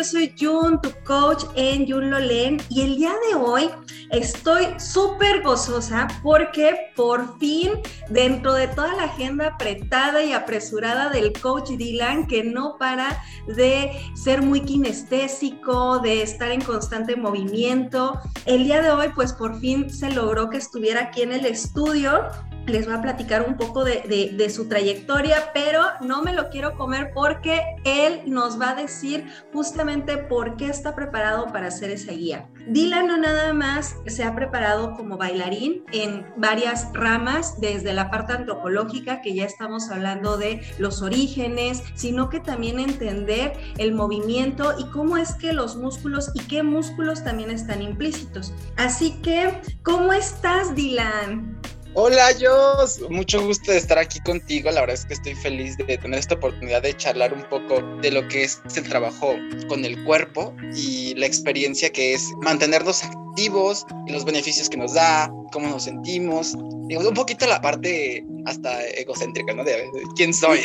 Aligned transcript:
yo 0.00 0.04
soy 0.04 0.34
Jun, 0.40 0.80
tu 0.80 0.90
coach 1.04 1.44
en 1.56 1.86
Jun 1.86 2.08
Lolen 2.08 2.56
y 2.70 2.80
el 2.80 2.96
día 2.96 3.12
de 3.28 3.34
hoy 3.34 3.68
estoy 4.10 4.68
súper 4.78 5.42
gozosa 5.42 6.08
porque 6.22 6.90
por 6.96 7.38
fin 7.38 7.72
dentro 8.08 8.54
de 8.54 8.68
toda 8.68 8.94
la 8.94 9.04
agenda 9.04 9.48
apretada 9.48 10.24
y 10.24 10.32
apresurada 10.32 11.10
del 11.10 11.38
coach 11.38 11.72
Dylan 11.72 12.26
que 12.26 12.42
no 12.42 12.76
para 12.78 13.22
de 13.46 13.92
ser 14.14 14.40
muy 14.40 14.62
kinestésico, 14.62 15.98
de 15.98 16.22
estar 16.22 16.50
en 16.50 16.62
constante 16.62 17.14
movimiento, 17.14 18.18
el 18.46 18.64
día 18.64 18.80
de 18.80 18.92
hoy 18.92 19.08
pues 19.14 19.34
por 19.34 19.60
fin 19.60 19.90
se 19.90 20.10
logró 20.12 20.48
que 20.48 20.56
estuviera 20.56 21.02
aquí 21.02 21.20
en 21.20 21.32
el 21.32 21.44
estudio 21.44 22.22
les 22.66 22.88
va 22.88 22.96
a 22.96 23.02
platicar 23.02 23.46
un 23.46 23.56
poco 23.56 23.84
de, 23.84 24.50
su 24.50 24.68
trayectoria, 24.68 25.50
pero 25.54 25.82
no 26.00 26.22
me 26.22 26.32
lo 26.32 26.48
quiero 26.50 26.76
comer 26.76 27.12
porque 27.14 27.60
él 27.84 28.22
nos 28.26 28.60
va 28.60 28.70
a 28.70 28.74
decir 28.74 29.26
justamente 29.52 30.18
por 30.18 30.56
qué 30.56 30.66
está 30.66 30.94
preparado 30.94 31.46
para 31.52 31.68
hacer 31.68 31.90
esa 31.90 32.12
guía. 32.12 32.48
Dylan 32.66 33.06
no 33.06 33.16
nada 33.16 33.52
más 33.52 33.96
se 34.06 34.24
ha 34.24 34.34
preparado 34.34 34.94
como 34.94 35.16
bailarín 35.16 35.84
en 35.92 36.26
varias 36.36 36.88
ramas, 36.92 37.60
desde 37.60 37.92
la 37.92 38.10
parte 38.10 38.32
antropológica, 38.32 39.22
que 39.22 39.34
ya 39.34 39.44
estamos 39.44 39.90
hablando 39.90 40.36
de 40.36 40.60
los 40.78 41.02
orígenes, 41.02 41.82
sino 41.94 42.28
que 42.28 42.40
también 42.40 42.78
entender 42.78 43.52
el 43.78 43.92
movimiento 43.92 44.74
y 44.78 44.84
cómo 44.90 45.16
es 45.16 45.34
que 45.34 45.52
los 45.52 45.76
músculos 45.76 46.30
y 46.34 46.40
qué 46.40 46.62
músculos 46.62 47.24
también 47.24 47.50
están 47.50 47.82
implícitos. 47.82 48.52
Así 48.76 49.20
que, 49.22 49.60
¿cómo 49.82 50.12
estás, 50.12 50.74
Dylan? 50.74 51.60
Hola, 51.94 52.28
Jos. 52.40 53.00
Mucho 53.10 53.44
gusto 53.44 53.72
de 53.72 53.78
estar 53.78 53.98
aquí 53.98 54.20
contigo. 54.20 54.70
La 54.70 54.80
verdad 54.80 54.94
es 54.94 55.04
que 55.04 55.14
estoy 55.14 55.34
feliz 55.34 55.76
de 55.76 55.98
tener 55.98 56.20
esta 56.20 56.36
oportunidad 56.36 56.82
de 56.82 56.96
charlar 56.96 57.34
un 57.34 57.42
poco 57.48 57.82
de 58.00 58.12
lo 58.12 58.26
que 58.28 58.44
es 58.44 58.62
el 58.76 58.88
trabajo 58.88 59.34
con 59.68 59.84
el 59.84 60.02
cuerpo 60.04 60.54
y 60.76 61.14
la 61.16 61.26
experiencia 61.26 61.90
que 61.90 62.14
es 62.14 62.22
mantenernos 62.42 63.02
activos 63.02 63.84
y 64.06 64.12
los 64.12 64.24
beneficios 64.24 64.68
que 64.68 64.76
nos 64.76 64.94
da, 64.94 65.32
cómo 65.52 65.66
nos 65.66 65.84
sentimos. 65.84 66.54
Un 66.54 67.14
poquito 67.14 67.46
la 67.46 67.60
parte 67.60 68.24
hasta 68.46 68.84
egocéntrica, 68.86 69.54
¿no? 69.54 69.64
De, 69.64 69.90
quién 70.16 70.32
soy. 70.34 70.60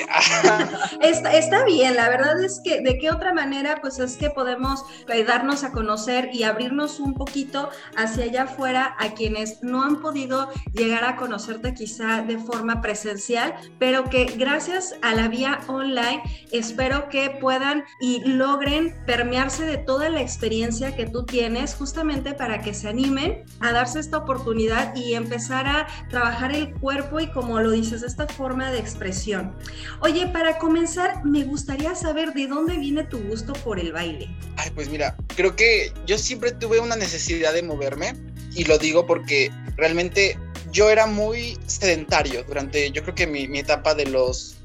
está, 1.02 1.36
está, 1.36 1.64
bien, 1.66 1.96
la 1.96 2.10
verdad 2.10 2.44
es 2.44 2.62
que 2.64 2.82
de 2.82 2.98
qué 2.98 3.12
otra 3.12 3.34
manera, 3.34 3.80
pues 3.82 4.00
es 4.00 4.18
que 4.18 4.30
podemos 4.30 4.84
darnos 5.28 5.64
a 5.64 5.72
conocer 5.72 6.30
y 6.34 6.44
abrirnos 6.44 7.00
un 7.00 7.14
poquito 7.14 7.70
hacia 7.96 8.26
allá 8.26 8.44
afuera 8.44 8.96
a 9.00 9.14
quienes 9.14 9.64
no 9.64 9.84
han 9.84 10.02
podido 10.02 10.50
llegar 10.74 11.04
a 11.04 11.16
conocerte 11.16 11.74
quizá 11.74 12.22
de 12.22 12.38
forma 12.38 12.82
presencial, 12.82 13.56
pero 13.80 14.10
que 14.10 14.26
gracias 14.26 14.96
a 15.02 15.14
la 15.14 15.28
vía 15.28 15.60
online 15.68 16.22
espero 16.52 17.10
que 17.10 17.30
puedan 17.30 17.84
y 18.00 18.22
logren 18.26 18.96
permearse 19.06 19.66
de 19.66 19.78
toda 19.78 20.10
la 20.10 20.22
experiencia 20.22 20.96
que 20.96 21.06
tú 21.06 21.26
tienes 21.26 21.76
justamente 21.76 22.34
para 22.34 22.62
que 22.62 22.74
se 22.74 22.90
animen 22.90 23.44
a 23.60 23.72
darse 23.72 24.00
esta 24.00 24.18
oportunidad 24.18 24.96
y 24.96 25.14
empezar 25.14 25.68
a 25.68 25.88
trabajar 26.10 26.54
el 26.54 26.74
cuerpo 26.74 27.20
y 27.20 27.28
como 27.28 27.60
lo 27.66 27.72
dices, 27.72 28.04
esta 28.04 28.28
forma 28.28 28.72
de 28.72 28.78
expresión. 28.78 29.56
Oye, 30.02 30.28
para 30.28 30.60
comenzar, 30.60 31.26
me 31.26 31.44
gustaría 31.44 31.96
saber 31.96 32.32
de 32.34 32.46
dónde 32.46 32.78
viene 32.78 33.04
tu 33.06 33.18
gusto 33.24 33.54
por 33.54 33.80
el 33.80 33.92
baile. 33.92 34.30
Ay, 34.58 34.70
pues 34.76 34.88
mira, 34.88 35.18
creo 35.36 35.56
que 35.56 35.92
yo 36.06 36.20
siempre 36.20 36.52
tuve 36.52 36.80
una 36.80 36.96
necesidad 36.96 37.54
de 37.54 37.64
moverme 37.64 38.14
y 38.54 38.66
lo 38.66 38.78
digo 38.78 39.08
porque 39.08 39.52
realmente 39.78 40.38
yo 40.72 40.92
era 40.92 41.08
muy 41.08 41.58
sedentario 41.66 42.44
durante, 42.44 42.92
yo 42.92 43.02
creo 43.02 43.16
que 43.16 43.26
mi, 43.26 43.48
mi 43.48 43.60
etapa 43.60 43.96
de 43.96 44.06
los 44.06 44.58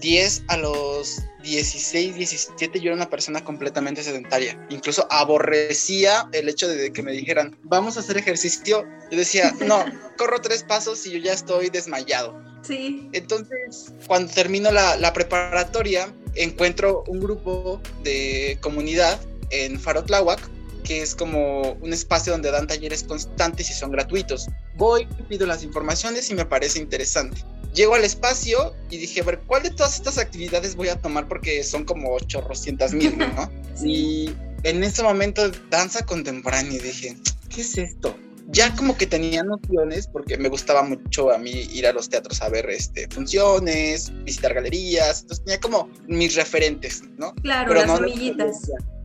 10 0.00 0.42
a 0.48 0.56
los 0.56 1.22
16, 1.42 2.16
17 2.16 2.80
yo 2.80 2.88
era 2.88 2.96
una 2.96 3.10
persona 3.10 3.44
completamente 3.44 4.02
sedentaria. 4.02 4.58
Incluso 4.70 5.06
aborrecía 5.10 6.28
el 6.32 6.48
hecho 6.48 6.68
de 6.68 6.92
que 6.92 7.02
me 7.02 7.12
dijeran, 7.12 7.56
vamos 7.62 7.96
a 7.96 8.00
hacer 8.00 8.16
ejercicio. 8.16 8.84
Yo 9.10 9.18
decía, 9.18 9.54
no, 9.64 9.84
corro 10.18 10.40
tres 10.40 10.64
pasos 10.64 11.06
y 11.06 11.12
yo 11.12 11.18
ya 11.18 11.32
estoy 11.32 11.70
desmayado. 11.70 12.47
Sí. 12.62 13.08
Entonces, 13.12 13.92
cuando 14.06 14.32
termino 14.32 14.70
la, 14.70 14.96
la 14.96 15.12
preparatoria, 15.12 16.12
encuentro 16.34 17.04
un 17.06 17.20
grupo 17.20 17.80
de 18.02 18.58
comunidad 18.60 19.20
en 19.50 19.80
Farotláhuac 19.80 20.40
que 20.88 21.02
es 21.02 21.14
como 21.14 21.72
un 21.72 21.92
espacio 21.92 22.32
donde 22.32 22.50
dan 22.50 22.66
talleres 22.66 23.02
constantes 23.02 23.68
y 23.70 23.74
son 23.74 23.90
gratuitos. 23.90 24.46
Voy, 24.76 25.06
pido 25.28 25.46
las 25.46 25.62
informaciones 25.62 26.30
y 26.30 26.34
me 26.34 26.46
parece 26.46 26.78
interesante. 26.78 27.44
Llego 27.74 27.94
al 27.94 28.04
espacio 28.04 28.74
y 28.90 28.96
dije, 28.96 29.20
a 29.20 29.24
ver, 29.24 29.40
¿cuál 29.40 29.64
de 29.64 29.70
todas 29.70 29.96
estas 29.96 30.16
actividades 30.16 30.76
voy 30.76 30.88
a 30.88 30.96
tomar? 30.96 31.28
Porque 31.28 31.62
son 31.62 31.84
como 31.84 32.14
800 32.14 32.92
mil, 32.94 33.18
¿no? 33.18 33.50
Y 33.84 34.30
en 34.64 34.82
ese 34.82 35.02
momento, 35.02 35.50
danza 35.70 36.04
contemporánea, 36.04 36.72
y 36.72 36.78
dije, 36.78 37.16
¿qué 37.48 37.60
es 37.60 37.76
esto? 37.78 38.16
Ya 38.48 38.74
como 38.74 38.96
que 38.96 39.06
tenía 39.06 39.42
nociones, 39.42 40.08
porque 40.08 40.38
me 40.38 40.48
gustaba 40.48 40.82
mucho 40.82 41.30
a 41.30 41.38
mí 41.38 41.50
ir 41.50 41.86
a 41.86 41.92
los 41.92 42.08
teatros 42.08 42.40
a 42.42 42.48
ver 42.48 42.68
este, 42.70 43.06
funciones, 43.10 44.10
visitar 44.24 44.54
galerías, 44.54 45.22
entonces 45.22 45.44
tenía 45.44 45.60
como 45.60 45.90
mis 46.06 46.34
referentes, 46.34 47.02
¿no? 47.18 47.34
Claro, 47.36 47.74
las 47.74 47.86
no 47.86 48.06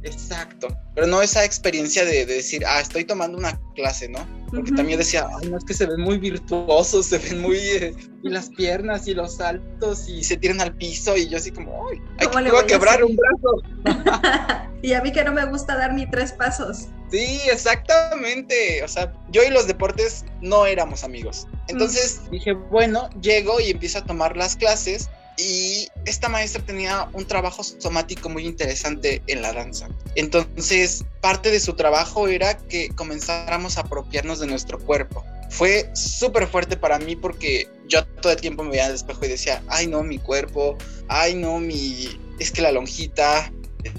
Exacto, 0.05 0.67
pero 0.95 1.07
no 1.07 1.21
esa 1.21 1.45
experiencia 1.45 2.03
de, 2.03 2.25
decir, 2.25 2.63
ah, 2.67 2.81
estoy 2.81 3.05
tomando 3.05 3.37
una 3.37 3.57
clase, 3.73 4.09
¿no? 4.09 4.19
Porque 4.51 4.71
también 4.73 4.99
decía, 4.99 5.25
ay, 5.39 5.49
no, 5.49 5.57
es 5.57 5.63
que 5.63 5.73
se 5.73 5.85
ven 5.85 6.01
muy 6.01 6.17
virtuosos, 6.17 7.05
se 7.05 7.19
ven 7.19 7.41
muy... 7.41 7.57
Eh, 7.57 7.95
y 8.21 8.29
las 8.29 8.49
piernas 8.49 9.07
y 9.07 9.13
los 9.13 9.37
saltos 9.37 10.07
y 10.09 10.23
se 10.23 10.35
tiran 10.37 10.59
al 10.59 10.75
piso 10.75 11.15
y 11.15 11.29
yo 11.29 11.37
así 11.37 11.51
como, 11.51 11.87
ay, 11.89 12.01
hay 12.19 12.27
que, 12.27 12.51
voy 12.51 12.59
a 12.59 12.65
quebrar 12.65 13.03
un 13.03 13.15
brazo. 13.15 14.69
y 14.81 14.91
a 14.93 15.01
mí 15.01 15.11
que 15.13 15.23
no 15.23 15.31
me 15.31 15.45
gusta 15.45 15.77
dar 15.77 15.93
ni 15.93 16.09
tres 16.09 16.33
pasos. 16.33 16.89
Sí, 17.13 17.41
exactamente. 17.46 18.84
O 18.84 18.88
sea, 18.88 19.13
yo 19.29 19.44
y 19.44 19.51
los 19.51 19.68
deportes 19.68 20.25
no 20.41 20.66
éramos 20.66 21.03
amigos. 21.03 21.47
Entonces 21.68 22.22
dije, 22.31 22.53
bueno, 22.53 23.07
llego 23.22 23.59
y 23.59 23.69
empiezo 23.69 24.00
a 24.00 24.03
tomar 24.03 24.35
las 24.35 24.56
clases 24.56 25.12
y 25.38 25.90
esta 26.06 26.28
maestra 26.28 26.63
tenía 26.66 27.07
un 27.13 27.28
trabajo 27.28 27.63
somático 27.63 28.29
muy 28.29 28.47
interesante 28.47 29.22
en 29.28 29.44
la 29.44 29.53
danza. 29.53 29.90
Entonces, 30.16 31.06
parte 31.22 31.51
de 31.51 31.59
su 31.59 31.74
trabajo 31.74 32.28
era 32.28 32.57
que 32.57 32.90
comenzáramos 32.90 33.78
a 33.78 33.81
apropiarnos 33.81 34.40
de 34.40 34.47
nuestro 34.47 34.80
cuerpo. 34.80 35.24
Fue 35.51 35.91
súper 35.94 36.47
fuerte 36.47 36.78
para 36.78 36.97
mí 36.97 37.16
porque 37.16 37.69
yo 37.88 38.03
todo 38.07 38.31
el 38.31 38.41
tiempo 38.41 38.63
me 38.63 38.72
veía 38.72 38.88
al 38.88 38.95
espejo 38.95 39.24
y 39.24 39.28
decía, 39.28 39.62
ay 39.68 39.85
no, 39.85 40.01
mi 40.01 40.18
cuerpo, 40.18 40.80
ay 41.09 41.35
no, 41.35 41.59
mi... 41.59 42.09
es 42.40 42.50
que 42.50 42.63
la 42.63 42.72
lonjita, 42.72 43.51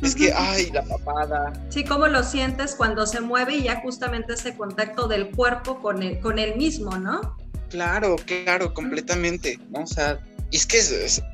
es 0.03 0.15
que, 0.15 0.33
ay, 0.33 0.71
la 0.73 0.83
papada. 0.85 1.53
Sí, 1.69 1.85
¿cómo 1.85 2.07
lo 2.07 2.23
sientes 2.23 2.75
cuando 2.75 3.07
se 3.07 3.21
mueve 3.21 3.57
y 3.57 3.63
ya 3.65 3.81
justamente 3.81 4.35
ese 4.35 4.57
contacto 4.57 5.09
del 5.09 5.31
cuerpo 5.31 5.81
con 5.81 6.03
el, 6.03 6.21
con 6.21 6.39
el 6.39 6.57
mismo, 6.57 6.97
¿no? 6.97 7.37
Claro, 7.71 8.17
claro, 8.25 8.73
completamente, 8.73 9.59
¿no? 9.71 9.83
O 9.83 9.87
sea, 9.87 10.19
y 10.51 10.57
es 10.57 10.67
que 10.67 10.79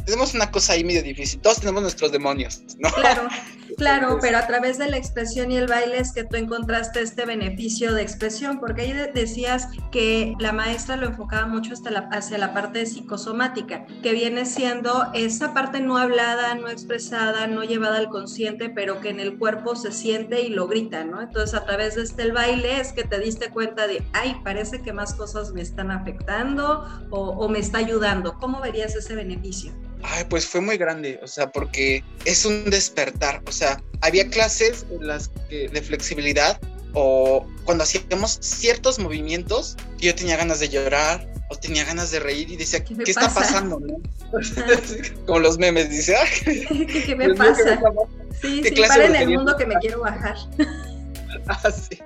tenemos 0.07 0.35
una 0.35 0.51
cosa 0.51 0.73
ahí 0.73 0.85
medio 0.85 1.03
difícil. 1.03 1.41
Todos 1.41 1.61
tenemos 1.61 1.83
nuestros 1.83 2.11
demonios, 2.13 2.63
¿no? 2.79 2.91
Claro, 2.93 3.29
claro, 3.81 4.19
pero 4.21 4.37
a 4.37 4.47
través 4.47 4.77
de 4.77 4.91
la 4.91 4.99
expresión 4.99 5.51
y 5.51 5.57
el 5.57 5.67
baile 5.67 5.99
es 5.99 6.13
que 6.13 6.23
tú 6.23 6.37
encontraste 6.37 7.01
este 7.01 7.25
beneficio 7.25 7.95
de 7.95 8.03
expresión, 8.03 8.61
porque 8.61 8.83
ahí 8.83 8.93
decías 9.15 9.69
que 9.91 10.35
la 10.39 10.53
maestra 10.53 10.97
lo 10.97 11.07
enfocaba 11.07 11.47
mucho 11.47 11.73
hasta 11.73 11.91
la, 11.91 12.01
hacia 12.13 12.37
la 12.37 12.53
parte 12.53 12.85
psicosomática, 12.85 13.87
que 14.03 14.13
viene 14.13 14.45
siendo 14.45 15.11
esa 15.15 15.55
parte 15.55 15.81
no 15.81 15.97
hablada, 15.97 16.55
no 16.57 16.69
expresada, 16.69 17.47
no 17.47 17.65
llevada 17.65 17.97
al 17.97 18.11
consciente, 18.11 18.69
pero 18.69 19.01
que 19.01 19.09
en 19.09 19.19
el 19.19 19.39
cuerpo 19.39 19.75
se 19.75 19.93
siente 19.93 20.43
y 20.43 20.51
lo 20.51 20.69
grita, 20.69 21.05
¿no? 21.05 21.23
Entonces 21.23 21.55
a 21.55 21.65
través 21.65 21.95
de 21.95 22.03
este 22.03 22.21
el 22.25 22.33
baile 22.33 22.81
es 22.83 22.93
que 22.93 23.05
te 23.05 23.19
diste 23.19 23.49
cuenta 23.49 23.87
de, 23.87 24.05
ay, 24.13 24.37
parece 24.45 24.83
que 24.83 24.93
más 24.93 25.15
cosas 25.15 25.55
me 25.55 25.63
están 25.63 25.91
afectando 25.91 26.87
o, 27.09 27.31
o 27.31 27.49
me 27.49 27.61
está 27.61 27.79
ayudando. 27.79 28.35
¿Cómo 28.39 28.61
verías 28.61 28.95
ese 28.95 29.15
beneficio? 29.15 29.73
Ay, 30.03 30.25
pues 30.29 30.47
fue 30.47 30.61
muy 30.61 30.77
grande, 30.77 31.21
o 31.23 31.27
sea, 31.27 31.51
porque 31.51 32.03
es 32.25 32.45
un 32.45 32.71
despertar, 32.71 33.43
o 33.47 33.53
sea, 33.53 33.83
había 34.01 34.29
clases 34.29 34.87
en 34.91 35.07
las 35.07 35.31
que, 35.49 35.69
de 35.69 35.83
flexibilidad 35.83 36.59
o 36.95 37.47
cuando 37.65 37.85
hacíamos 37.85 38.39
ciertos 38.41 38.99
movimientos, 38.99 39.77
yo 39.99 40.15
tenía 40.15 40.37
ganas 40.37 40.61
de 40.61 40.69
llorar 40.69 41.31
o 41.51 41.57
tenía 41.57 41.85
ganas 41.85 42.11
de 42.11 42.21
reír 42.21 42.51
y 42.51 42.57
decía, 42.57 42.83
¿qué, 42.85 42.95
está 43.05 43.29
pasando? 43.33 43.81
¿no? 43.81 44.01
Como 45.27 45.39
los 45.41 45.59
memes, 45.59 45.91
dice, 45.91 46.17
¿qué, 46.45 47.15
me 47.17 47.35
pasa? 47.35 47.79
Sí, 48.41 48.63
sí, 48.65 48.83
para 48.89 49.07
en 49.07 49.17
el 49.17 49.29
mundo 49.31 49.57
que 49.57 49.67
me 49.67 49.75
quiero 49.77 50.01
bajar. 50.01 50.37
ah, 51.47 51.71
sí. 51.71 51.99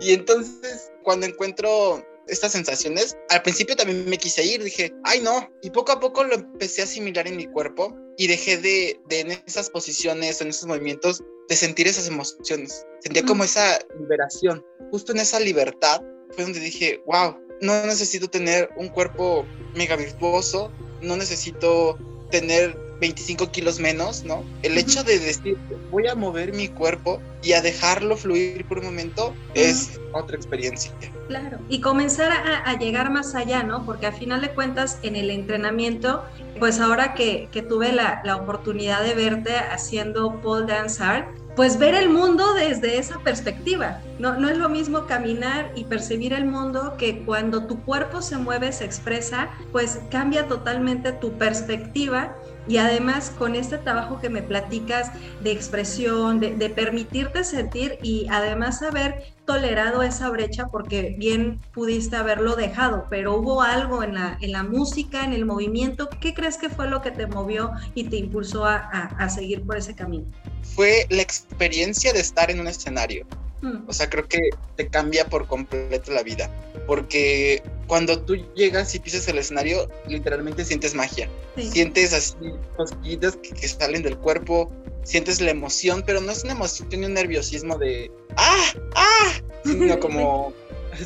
Y 0.00 0.12
entonces, 0.12 0.90
cuando 1.02 1.26
encuentro 1.26 2.02
estas 2.30 2.52
sensaciones, 2.52 3.16
al 3.28 3.42
principio 3.42 3.76
también 3.76 4.08
me 4.08 4.16
quise 4.16 4.44
ir, 4.44 4.62
dije, 4.62 4.92
ay 5.04 5.20
no, 5.20 5.50
y 5.62 5.70
poco 5.70 5.92
a 5.92 6.00
poco 6.00 6.24
lo 6.24 6.34
empecé 6.34 6.80
a 6.80 6.84
asimilar 6.84 7.26
en 7.26 7.36
mi 7.36 7.46
cuerpo 7.46 7.94
y 8.16 8.26
dejé 8.26 8.56
de, 8.58 9.00
de 9.08 9.20
en 9.20 9.30
esas 9.46 9.70
posiciones, 9.70 10.40
en 10.40 10.48
esos 10.48 10.66
movimientos, 10.66 11.22
de 11.48 11.56
sentir 11.56 11.88
esas 11.88 12.06
emociones. 12.06 12.86
Sentía 13.00 13.24
como 13.24 13.44
esa 13.44 13.78
liberación. 13.98 14.64
Justo 14.90 15.12
en 15.12 15.18
esa 15.18 15.40
libertad 15.40 16.00
fue 16.30 16.44
donde 16.44 16.60
dije, 16.60 17.02
wow, 17.06 17.36
no 17.60 17.86
necesito 17.86 18.28
tener 18.28 18.70
un 18.76 18.88
cuerpo 18.88 19.44
mega 19.74 19.96
virtuoso, 19.96 20.72
no 21.02 21.16
necesito 21.16 21.98
tener 22.30 22.76
25 23.00 23.50
kilos 23.50 23.80
menos, 23.80 24.24
¿no? 24.24 24.44
El 24.62 24.76
hecho 24.78 25.02
de 25.02 25.18
decir, 25.18 25.56
voy 25.90 26.06
a 26.06 26.14
mover 26.14 26.52
mi 26.52 26.68
cuerpo 26.68 27.20
y 27.42 27.54
a 27.54 27.62
dejarlo 27.62 28.16
fluir 28.16 28.64
por 28.66 28.78
un 28.78 28.84
momento 28.84 29.34
es 29.54 29.98
otra 30.12 30.36
experiencia. 30.36 30.92
Claro, 31.28 31.58
y 31.68 31.80
comenzar 31.80 32.30
a, 32.32 32.78
llegar 32.78 33.10
más 33.10 33.34
allá, 33.34 33.62
¿no? 33.62 33.86
Porque 33.86 34.06
al 34.06 34.14
final 34.14 34.40
de 34.40 34.50
cuentas 34.50 34.98
en 35.02 35.16
el 35.16 35.30
entrenamiento, 35.30 36.24
pues 36.58 36.80
ahora 36.80 37.14
que, 37.14 37.48
que 37.52 37.62
tuve 37.62 37.92
la, 37.92 38.20
la, 38.24 38.36
oportunidad 38.36 39.02
de 39.02 39.14
verte 39.14 39.56
haciendo 39.56 40.40
pole 40.40 40.66
dance 40.66 41.02
art, 41.02 41.28
pues 41.56 41.78
ver 41.78 41.94
el 41.94 42.08
mundo 42.08 42.54
desde 42.54 42.98
esa 42.98 43.18
perspectiva. 43.20 44.00
No, 44.18 44.38
no 44.38 44.48
es 44.48 44.56
lo 44.56 44.68
mismo 44.68 45.06
caminar 45.06 45.72
y 45.74 45.84
percibir 45.84 46.32
el 46.32 46.46
mundo 46.46 46.96
que 46.98 47.22
cuando 47.24 47.66
tu 47.66 47.82
cuerpo 47.82 48.22
se 48.22 48.36
mueve, 48.38 48.72
se 48.72 48.84
expresa, 48.84 49.50
pues 49.72 50.00
cambia 50.10 50.46
totalmente 50.46 51.12
tu 51.12 51.32
perspectiva 51.38 52.36
y 52.68 52.76
además 52.76 53.32
con 53.38 53.54
este 53.54 53.78
trabajo 53.78 54.20
que 54.20 54.28
me 54.28 54.42
platicas 54.42 55.10
de 55.42 55.52
expresión, 55.52 56.40
de, 56.40 56.70
permitirte 56.70 57.44
sentir 57.44 57.98
y 58.02 58.26
además 58.30 58.82
haber 58.82 59.32
tolerado 59.44 60.02
esa 60.02 60.30
brecha 60.30 60.68
porque 60.68 61.14
bien 61.18 61.60
pudiste 61.72 62.16
haberlo 62.16 62.54
dejado, 62.54 63.06
pero 63.10 63.36
hubo 63.36 63.62
algo 63.62 64.02
en 64.02 64.14
la, 64.14 64.38
en 64.40 64.52
la 64.52 64.62
música, 64.62 65.24
en 65.24 65.32
el 65.32 65.44
movimiento. 65.44 66.08
¿Qué 66.20 66.34
crees 66.34 66.56
que 66.56 66.68
fue 66.68 66.88
lo 66.88 67.02
que 67.02 67.10
te 67.10 67.26
movió 67.26 67.72
y 67.94 68.04
te 68.04 68.16
impulsó 68.16 68.66
a, 68.66 68.76
a 68.76 69.28
seguir 69.28 69.62
por 69.64 69.76
ese 69.76 69.94
camino? 69.94 70.26
Fue 70.62 71.06
la 71.10 71.22
experiencia 71.22 72.12
de 72.12 72.20
estar 72.20 72.50
en 72.50 72.60
un 72.60 72.68
escenario. 72.68 73.26
Mm. 73.62 73.88
O 73.88 73.92
sea, 73.92 74.08
creo 74.08 74.26
que 74.26 74.38
te 74.76 74.88
cambia 74.88 75.28
por 75.28 75.46
completo 75.46 76.12
la 76.12 76.22
vida. 76.22 76.50
Porque 76.86 77.62
cuando 77.86 78.20
tú 78.20 78.36
llegas 78.54 78.94
y 78.94 78.98
pisas 78.98 79.28
el 79.28 79.38
escenario, 79.38 79.88
literalmente 80.06 80.64
sientes 80.64 80.94
magia. 80.94 81.28
Sientes 81.56 82.12
así 82.12 82.36
cosquillas 82.76 83.36
que, 83.36 83.68
salen 83.68 84.02
del 84.02 84.16
cuerpo, 84.16 84.70
sientes 85.02 85.40
la 85.40 85.50
emoción, 85.50 86.02
pero 86.06 86.20
no 86.20 86.32
es 86.32 86.44
una 86.44 86.52
emoción 86.52 86.88
ni 86.90 87.04
un 87.04 87.14
nerviosismo 87.14 87.76
de 87.76 88.10
¡ah! 88.36 88.72
¡ah! 88.94 89.32
Sino 89.64 89.98
como. 90.00 90.52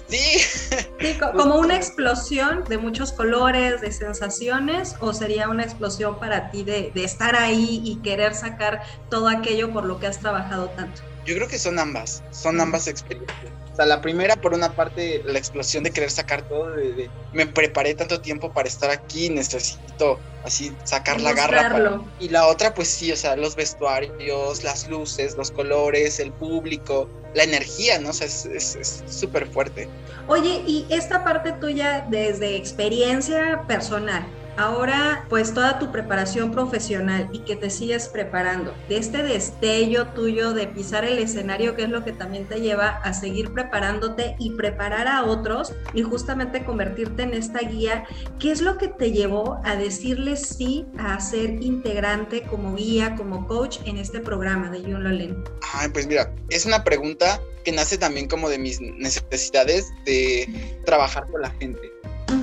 Sí. 0.08 0.18
sí. 0.18 1.18
como 1.36 1.56
una 1.56 1.76
explosión 1.76 2.64
de 2.64 2.78
muchos 2.78 3.12
colores, 3.12 3.80
de 3.80 3.92
sensaciones, 3.92 4.96
o 5.00 5.12
sería 5.12 5.48
una 5.48 5.64
explosión 5.64 6.18
para 6.18 6.50
ti 6.50 6.64
de, 6.64 6.90
de 6.94 7.04
estar 7.04 7.36
ahí 7.36 7.82
y 7.84 7.96
querer 7.96 8.34
sacar 8.34 8.82
todo 9.10 9.28
aquello 9.28 9.72
por 9.72 9.84
lo 9.84 9.98
que 9.98 10.06
has 10.06 10.20
trabajado 10.20 10.68
tanto. 10.70 11.02
Yo 11.24 11.34
creo 11.34 11.48
que 11.48 11.58
son 11.58 11.78
ambas, 11.78 12.22
son 12.30 12.60
ambas 12.60 12.86
experiencias. 12.86 13.52
O 13.72 13.76
sea, 13.76 13.86
la 13.86 14.00
primera, 14.00 14.36
por 14.36 14.54
una 14.54 14.72
parte, 14.72 15.22
la 15.24 15.38
explosión 15.38 15.82
de 15.82 15.90
querer 15.90 16.10
sacar 16.10 16.42
todo, 16.42 16.70
de, 16.70 17.10
me 17.32 17.46
preparé 17.46 17.94
tanto 17.94 18.20
tiempo 18.20 18.52
para 18.52 18.68
estar 18.68 18.90
aquí, 18.90 19.30
necesito 19.30 20.20
así 20.44 20.72
sacar 20.84 21.20
la 21.20 21.32
garra. 21.32 22.00
Y 22.20 22.28
la 22.28 22.46
otra, 22.46 22.72
pues 22.72 22.88
sí, 22.88 23.10
o 23.10 23.16
sea, 23.16 23.34
los 23.34 23.56
vestuarios, 23.56 24.62
las 24.62 24.88
luces, 24.88 25.36
los 25.36 25.50
colores, 25.50 26.20
el 26.20 26.30
público, 26.30 27.08
la 27.34 27.42
energía, 27.42 27.98
¿no? 27.98 28.10
O 28.10 28.12
sea, 28.12 28.28
es 28.28 29.02
súper 29.08 29.48
fuerte. 29.48 29.88
Oye, 30.28 30.62
y 30.66 30.86
esta 30.90 31.24
parte 31.24 31.52
tuya 31.52 32.06
desde 32.08 32.56
experiencia 32.56 33.64
personal, 33.66 34.24
Ahora, 34.56 35.26
pues 35.28 35.52
toda 35.52 35.80
tu 35.80 35.90
preparación 35.90 36.52
profesional 36.52 37.28
y 37.32 37.40
que 37.40 37.56
te 37.56 37.70
sigues 37.70 38.08
preparando, 38.08 38.72
de 38.88 38.98
este 38.98 39.22
destello 39.22 40.08
tuyo 40.08 40.52
de 40.52 40.68
pisar 40.68 41.04
el 41.04 41.18
escenario, 41.18 41.74
que 41.74 41.82
es 41.84 41.88
lo 41.88 42.04
que 42.04 42.12
también 42.12 42.46
te 42.46 42.60
lleva 42.60 42.88
a 42.88 43.12
seguir 43.14 43.52
preparándote 43.52 44.36
y 44.38 44.50
preparar 44.50 45.08
a 45.08 45.24
otros 45.24 45.72
y 45.92 46.02
justamente 46.02 46.64
convertirte 46.64 47.24
en 47.24 47.34
esta 47.34 47.60
guía, 47.60 48.04
¿qué 48.38 48.52
es 48.52 48.60
lo 48.60 48.78
que 48.78 48.88
te 48.88 49.10
llevó 49.10 49.60
a 49.64 49.74
decirle 49.74 50.36
sí 50.36 50.86
a 50.98 51.18
ser 51.18 51.62
integrante 51.62 52.42
como 52.42 52.76
guía, 52.76 53.16
como 53.16 53.48
coach 53.48 53.78
en 53.86 53.98
este 53.98 54.20
programa 54.20 54.70
de 54.70 54.82
Yun 54.82 55.02
Lolen? 55.02 55.44
Ay, 55.72 55.88
pues 55.88 56.06
mira, 56.06 56.32
es 56.50 56.64
una 56.64 56.84
pregunta 56.84 57.40
que 57.64 57.72
nace 57.72 57.98
también 57.98 58.28
como 58.28 58.48
de 58.48 58.58
mis 58.58 58.80
necesidades 58.80 59.92
de 60.04 60.48
trabajar 60.84 61.26
con 61.30 61.42
la 61.42 61.50
gente. 61.50 61.93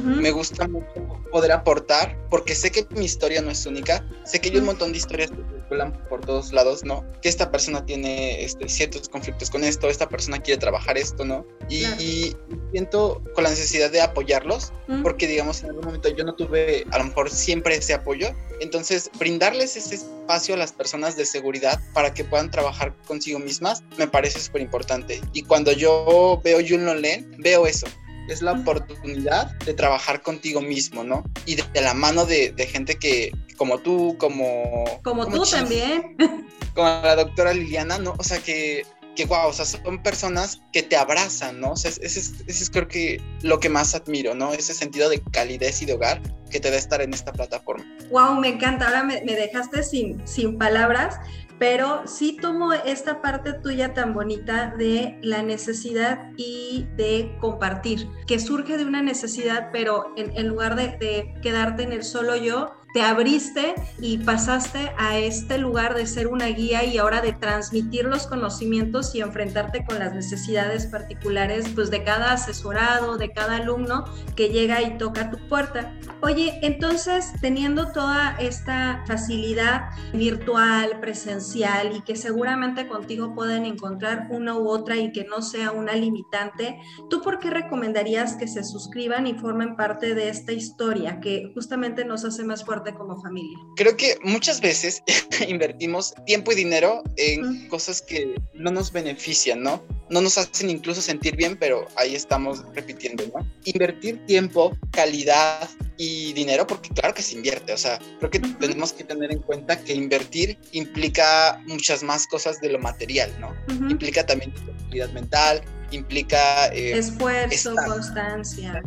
Me 0.03 0.31
gusta 0.31 0.67
mucho 0.67 1.21
poder 1.31 1.51
aportar, 1.51 2.17
porque 2.29 2.55
sé 2.55 2.71
que 2.71 2.85
mi 2.91 3.05
historia 3.05 3.41
no 3.41 3.49
es 3.49 3.65
única, 3.65 4.05
sé 4.25 4.39
que 4.39 4.49
hay 4.49 4.57
un 4.57 4.65
montón 4.65 4.91
de 4.91 4.97
historias 4.97 5.31
que 5.31 5.37
circulan 5.37 5.93
por 6.09 6.21
todos 6.21 6.51
lados, 6.51 6.83
¿no? 6.83 7.05
Que 7.21 7.29
esta 7.29 7.49
persona 7.49 7.85
tiene 7.85 8.43
este, 8.43 8.67
ciertos 8.67 9.09
conflictos 9.09 9.49
con 9.49 9.63
esto, 9.63 9.89
esta 9.89 10.09
persona 10.09 10.39
quiere 10.39 10.59
trabajar 10.59 10.97
esto, 10.97 11.25
¿no? 11.25 11.45
Y, 11.69 12.35
siento 12.71 13.21
con 13.35 13.43
la 13.43 13.49
necesidad 13.49 13.91
de 13.91 14.01
apoyarlos, 14.01 14.71
porque 15.03 15.27
digamos 15.27 15.61
en 15.61 15.69
algún 15.69 15.85
momento 15.85 16.07
yo 16.07 16.23
no 16.23 16.35
tuve 16.35 16.85
a 16.91 16.99
lo 16.99 17.03
mejor 17.05 17.29
siempre 17.29 17.75
ese 17.75 17.93
apoyo, 17.93 18.29
entonces 18.61 19.09
brindarles 19.19 19.75
ese 19.75 19.95
espacio 19.95 20.55
a 20.55 20.57
las 20.57 20.71
personas 20.71 21.17
de 21.17 21.25
seguridad 21.25 21.81
para 21.93 22.13
que 22.13 22.23
puedan 22.23 22.49
trabajar 22.49 22.95
consigo 23.07 23.39
mismas 23.39 23.83
me 23.97 24.07
parece 24.07 24.39
súper 24.39 24.61
importante. 24.61 25.19
Y 25.33 25.43
cuando 25.43 25.73
yo 25.73 26.39
veo 26.45 26.61
Yun 26.61 27.01
Len, 27.01 27.35
veo 27.39 27.67
eso, 27.67 27.87
es 28.31 28.41
la 28.41 28.53
oportunidad 28.53 29.51
de 29.59 29.73
trabajar 29.73 30.21
contigo 30.21 30.61
mismo, 30.61 31.03
¿no? 31.03 31.23
Y 31.45 31.55
de, 31.55 31.81
la 31.81 31.93
mano 31.93 32.25
de, 32.25 32.53
gente 32.71 32.95
que, 32.95 33.31
como 33.57 33.79
tú, 33.79 34.15
como... 34.17 34.85
Como, 35.03 35.27
tú 35.27 35.43
también. 35.43 36.15
Como 36.73 36.87
la 36.87 37.17
doctora 37.17 37.53
Liliana, 37.53 37.97
¿no? 37.97 38.15
O 38.17 38.23
sea, 38.23 38.39
que, 38.39 38.85
que 39.13 39.25
wow, 39.25 39.49
o 39.49 39.51
sea, 39.51 39.65
son 39.65 40.01
personas 40.01 40.61
que 40.71 40.83
te 40.83 40.95
abrazan, 40.95 41.59
¿no? 41.59 41.71
O 41.71 41.75
sea, 41.75 41.91
ese 41.91 42.19
es, 42.19 42.33
es, 42.47 42.69
creo 42.69 42.87
que 42.87 43.21
lo 43.41 43.59
que 43.59 43.67
más 43.67 43.93
admiro, 43.93 44.35
¿no? 44.35 44.53
Ese 44.53 44.73
sentido 44.73 45.09
de 45.09 45.21
calidez 45.21 45.81
y 45.81 45.85
de 45.85 45.95
hogar 45.95 46.21
que 46.49 46.61
te 46.61 46.71
da 46.71 46.77
estar 46.77 47.01
en 47.01 47.13
esta 47.13 47.33
plataforma. 47.33 47.83
Wow, 48.09 48.35
me 48.35 48.47
encanta. 48.47 48.85
Ahora 48.85 49.03
me, 49.03 49.21
me 49.23 49.35
dejaste 49.35 49.83
sin, 49.83 50.25
sin 50.25 50.57
palabras 50.57 51.19
pero 51.61 52.07
sí 52.07 52.37
tomo 52.41 52.73
esta 52.73 53.21
parte 53.21 53.53
tuya 53.53 53.93
tan 53.93 54.15
bonita 54.15 54.73
de 54.79 55.19
la 55.21 55.43
necesidad 55.43 56.31
y 56.35 56.87
de 56.97 57.37
compartir, 57.39 58.07
que 58.25 58.39
surge 58.39 58.79
de 58.79 58.85
una 58.85 59.03
necesidad, 59.03 59.69
pero 59.71 60.11
en, 60.17 60.47
lugar 60.47 60.75
de, 60.75 61.35
quedarte 61.43 61.83
en 61.83 61.91
el 61.91 62.01
solo 62.01 62.35
yo, 62.35 62.80
te 62.93 63.01
abriste 63.01 63.75
y 63.99 64.17
pasaste 64.17 64.91
a 64.97 65.17
este 65.17 65.57
lugar 65.57 65.95
de 65.95 66.05
ser 66.05 66.27
una 66.27 66.47
guía 66.47 66.83
y 66.83 66.97
ahora 66.97 67.21
de 67.21 67.33
transmitir 67.33 68.05
los 68.05 68.27
conocimientos 68.27 69.15
y 69.15 69.21
enfrentarte 69.21 69.85
con 69.85 69.99
las 69.99 70.13
necesidades 70.13 70.87
particulares 70.87 71.67
pues 71.73 71.89
de 71.89 72.03
cada 72.03 72.33
asesorado, 72.33 73.17
de 73.17 73.31
cada 73.31 73.57
alumno 73.57 74.05
que 74.35 74.49
llega 74.49 74.81
y 74.81 74.97
toca 74.97 75.31
tu 75.31 75.37
puerta. 75.47 75.93
Oye, 76.21 76.59
entonces 76.61 77.31
teniendo 77.39 77.91
toda 77.91 78.35
esta 78.39 79.03
facilidad 79.07 79.89
virtual, 80.13 80.99
presencial 80.99 81.95
y 81.95 82.01
que 82.01 82.15
seguramente 82.15 82.87
contigo 82.87 83.33
pueden 83.33 83.65
encontrar 83.65 84.27
una 84.31 84.55
u 84.57 84.67
otra 84.67 84.97
y 84.97 85.11
que 85.11 85.25
no 85.25 85.41
sea 85.41 85.71
una 85.71 85.93
limitante, 85.93 86.79
¿tú 87.09 87.21
por 87.21 87.39
qué 87.39 87.49
recomendarías 87.49 88.35
que 88.35 88.47
se 88.47 88.63
suscriban 88.63 89.27
y 89.27 89.33
formen 89.33 89.75
parte 89.75 90.13
de 90.13 90.29
esta 90.29 90.51
historia 90.51 91.19
que 91.19 91.51
justamente 91.53 92.05
nos 92.05 92.25
hace 92.25 92.43
más 92.43 92.63
fuertes? 92.83 92.95
como 92.97 93.21
familia? 93.21 93.57
Creo 93.75 93.95
que 93.97 94.17
muchas 94.23 94.61
veces 94.61 95.03
invertimos 95.47 96.13
tiempo 96.25 96.51
y 96.51 96.55
dinero 96.55 97.03
en 97.17 97.67
cosas 97.67 98.01
que 98.01 98.35
no 98.53 98.71
nos 98.71 98.91
benefician, 98.91 99.61
¿no? 99.61 99.83
No 100.09 100.21
nos 100.21 100.37
hacen 100.37 100.69
incluso 100.69 101.01
sentir 101.01 101.35
bien, 101.35 101.57
pero 101.57 101.87
ahí 101.95 102.15
estamos 102.15 102.63
repitiendo, 102.73 103.23
¿no? 103.33 103.47
Invertir 103.65 104.25
tiempo, 104.25 104.77
calidad 104.91 105.69
y 105.97 106.33
dinero, 106.33 106.67
porque 106.67 106.89
claro 106.89 107.13
que 107.13 107.21
se 107.21 107.35
invierte, 107.35 107.73
o 107.73 107.77
sea, 107.77 107.99
creo 108.19 108.31
que 108.31 108.39
tenemos 108.39 108.91
que 108.93 109.03
tener 109.03 109.31
en 109.31 109.39
cuenta 109.39 109.81
que 109.83 109.93
invertir 109.93 110.57
implica 110.71 111.61
muchas 111.67 112.03
más 112.03 112.27
cosas 112.27 112.59
de 112.59 112.69
lo 112.69 112.79
material, 112.79 113.31
¿no? 113.39 113.53
Implica 113.89 114.25
también 114.25 114.53
tranquilidad 114.53 115.11
mental, 115.11 115.61
implica... 115.91 116.67
Eh, 116.67 116.97
Esfuerzo, 116.97 117.75
constancia. 117.85 118.81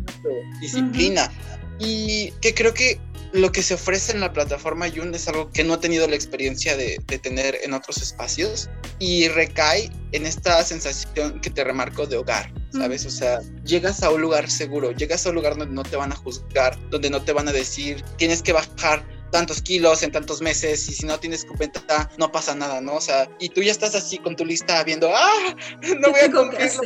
Disciplina. 0.61 1.31
Y 1.79 2.31
que 2.41 2.55
creo 2.55 2.73
que 2.73 3.01
lo 3.35 3.51
que 3.51 3.65
se 3.65 3.75
ofrece 3.75 4.13
en 4.13 4.21
la 4.21 4.33
plataforma 4.33 4.87
Yun 4.87 5.13
es 5.13 5.27
algo 5.27 5.51
que 5.51 5.65
no 5.65 5.75
he 5.75 5.79
tenido 5.79 6.07
la 6.07 6.15
experiencia 6.15 6.77
de, 6.77 7.01
tener 7.21 7.59
en 7.65 7.75
otros 7.75 8.01
espacios 8.01 8.71
y 9.01 9.27
recae 9.27 9.91
en 10.13 10.25
esta 10.25 10.63
sensación 10.63 11.41
que 11.41 11.51
te 11.51 11.65
remarco 11.65 12.07
de 12.07 12.17
hogar, 12.17 12.53
¿sabes? 12.73 13.05
O 13.07 13.11
sea, 13.11 13.41
llegas 13.65 14.05
a 14.05 14.11
un 14.11 14.21
lugar 14.21 14.49
seguro, 14.49 14.93
llegas 14.93 15.27
a 15.27 15.31
un 15.31 15.35
lugar 15.35 15.57
donde 15.57 15.75
no 15.75 15.83
te 15.83 15.97
van 15.97 16.13
a 16.13 16.17
juzgar, 16.17 16.79
donde 16.91 17.11
no 17.11 17.23
te 17.25 17.33
van 17.33 17.49
a 17.49 17.53
decir, 17.53 18.05
tienes 18.19 18.41
que 18.41 18.53
bajar 18.53 19.05
tantos 19.35 19.61
kilos 19.61 20.05
en 20.05 20.13
tantos 20.13 20.41
meses 20.41 20.89
y 20.89 20.93
si 20.93 21.07
no 21.07 21.19
tienes 21.19 21.45
cuenta 21.45 22.09
no 22.19 22.31
pasa 22.31 22.55
nada, 22.55 22.81
¿no? 22.81 22.95
O 22.95 23.01
sea, 23.01 23.29
y 23.41 23.49
tú 23.49 23.63
ya 23.63 23.73
estás 23.73 23.97
así 23.97 24.17
con 24.19 24.37
tu 24.37 24.45
lista 24.45 24.85
viendo, 24.85 25.11
ah, 25.13 25.57
no 26.01 26.11
voy 26.13 26.21
a 26.21 26.31
cumplirlo. 26.31 26.83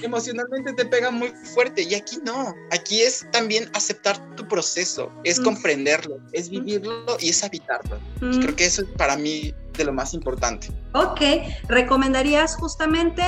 Emocionalmente 0.00 0.74
te 0.74 0.86
pega 0.86 1.10
muy 1.10 1.32
fuerte 1.54 1.82
y 1.82 1.94
aquí 1.96 2.18
no, 2.24 2.54
aquí 2.70 3.02
es 3.02 3.26
también 3.32 3.68
aceptar 3.74 4.16
tu 4.36 4.46
proceso, 4.46 5.12
es 5.24 5.40
comprenderlo, 5.40 6.20
es 6.32 6.48
vivirlo 6.48 7.16
y 7.18 7.30
es 7.30 7.42
habitarlo. 7.42 7.98
creo 8.20 8.54
que 8.54 8.66
eso 8.66 8.84
para 8.96 9.16
mí 9.16 9.52
de 9.72 9.84
lo 9.84 9.92
más 9.92 10.14
importante. 10.14 10.68
Ok, 10.92 11.20
¿recomendarías 11.68 12.56
justamente 12.56 13.22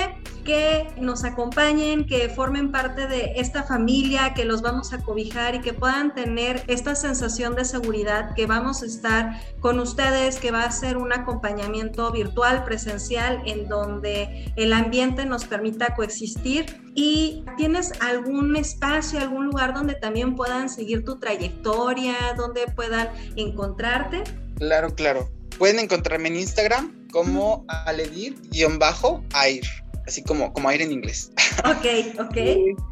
que 0.45 0.89
nos 0.99 1.25
acompañen, 1.25 2.07
que 2.07 2.29
formen 2.29 2.71
parte 2.71 3.07
de 3.07 3.33
esta 3.37 3.63
familia, 3.63 4.35
que 4.35 4.45
los 4.45 4.63
vamos 4.63 4.93
a 4.93 4.99
cobijar 4.99 5.55
y 5.55 5.61
que 5.61 5.73
puedan 5.73 6.15
tener 6.15 6.63
esta 6.67 6.95
sensación 6.95 7.55
de 7.55 7.65
seguridad, 7.65 8.35
que 8.35 8.47
vamos 8.47 8.83
a 8.83 8.87
estar 8.87 9.41
con 9.61 9.81
ustedes, 9.81 10.39
que 10.39 10.51
va 10.51 10.65
a 10.65 10.71
ser 10.71 10.99
un 10.99 11.13
acompañamiento 11.13 12.13
virtual, 12.13 12.65
presencial, 12.65 13.43
en 13.47 13.69
donde 13.69 14.53
el 14.57 14.73
ambiente 14.73 15.25
nos 15.25 15.47
permita 15.47 15.95
coexistir? 15.95 16.83
¿Y 16.95 17.45
tienes 17.57 17.93
algún 18.01 18.55
espacio, 18.57 19.19
algún 19.21 19.47
lugar 19.47 19.75
donde 19.75 19.95
también 19.95 20.37
puedan 20.37 20.69
seguir 20.69 21.05
tu 21.05 21.19
trayectoria, 21.19 22.15
donde 22.37 22.67
puedan 22.67 23.09
encontrarte? 23.35 24.23
Claro, 24.59 24.95
claro. 24.95 25.29
Pueden 25.59 25.79
encontrarme 25.79 26.29
en 26.29 26.37
Instagram 26.37 27.07
como 27.11 27.65
aledir-air, 27.69 29.63
así 30.07 30.23
como, 30.23 30.53
como 30.53 30.69
aire 30.69 30.85
en 30.85 30.93
inglés. 30.93 31.31
Ok, 31.65 31.87
ok. 32.19 32.37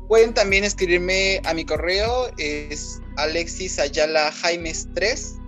Pueden 0.09 0.33
también 0.33 0.65
escribirme 0.65 1.43
a 1.45 1.53
mi 1.53 1.63
correo, 1.65 2.31
es 2.39 3.03
alexisayalajaimes3 3.17 5.43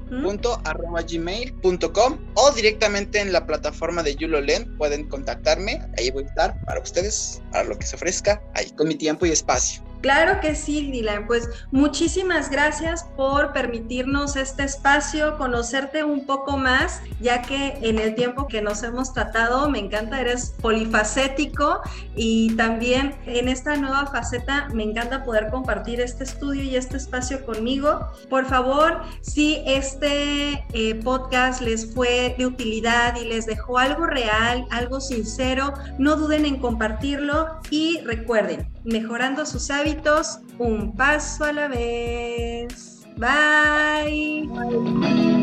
gmail.com 1.09 2.19
o 2.35 2.51
directamente 2.53 3.21
en 3.21 3.33
la 3.33 3.47
plataforma 3.47 4.03
de 4.03 4.17
YuloLen 4.17 4.77
pueden 4.77 5.09
contactarme, 5.09 5.81
ahí 5.99 6.11
voy 6.11 6.25
a 6.25 6.27
estar 6.27 6.65
para 6.65 6.81
ustedes, 6.81 7.41
para 7.51 7.65
lo 7.65 7.79
que 7.79 7.87
se 7.87 7.97
ofrezca, 7.97 8.43
ahí 8.55 8.71
con 8.71 8.89
mi 8.89 8.97
tiempo 8.97 9.27
y 9.27 9.31
espacio. 9.31 9.84
Claro 10.05 10.39
que 10.39 10.55
sí, 10.55 10.91
Dylan. 10.91 11.27
Pues 11.27 11.49
muchísimas 11.71 12.51
gracias 12.51 13.05
por 13.17 13.55
permitirnos 13.55 14.37
este 14.37 14.63
espacio, 14.63 15.39
conocerte 15.39 16.05
un 16.05 16.27
poco 16.27 16.59
más, 16.59 17.01
ya 17.21 17.41
que 17.41 17.79
en 17.81 17.99
el 17.99 18.15
tiempo 18.15 18.47
que 18.47 18.61
nos 18.61 18.83
hemos 18.83 19.15
tratado, 19.15 19.71
me 19.71 19.79
encanta, 19.79 20.21
eres 20.21 20.57
polifacético 20.61 21.81
y 22.15 22.55
también 22.55 23.15
en 23.25 23.49
esta 23.49 23.77
nueva 23.77 24.07
faceta 24.09 24.69
me 24.75 24.83
encanta 24.83 25.25
poder 25.25 25.49
compartir 25.49 26.03
este 26.03 26.25
estudio 26.25 26.63
y 26.63 26.77
este 26.77 26.99
espacio 26.99 27.43
conmigo. 27.47 28.07
Por 28.29 28.45
favor, 28.45 29.01
si 29.23 29.63
este 29.65 30.67
eh, 30.75 31.01
podcast 31.03 31.63
les 31.63 31.95
fue 31.95 32.35
de 32.37 32.45
utilidad 32.45 33.17
y 33.17 33.25
les 33.25 33.47
dejó 33.47 33.79
algo 33.79 34.05
real, 34.05 34.67
algo 34.71 35.01
sincero, 35.01 35.73
no 35.97 36.17
duden 36.17 36.45
en 36.45 36.59
compartirlo 36.59 37.59
y 37.71 38.01
recuerden, 38.01 38.74
mejorando 38.85 39.47
sus 39.47 39.71
hábitos 39.71 40.41
un 40.59 40.95
paso 40.95 41.45
a 41.45 41.53
la 41.53 41.69
vez. 41.69 43.07
Bye. 43.17 45.34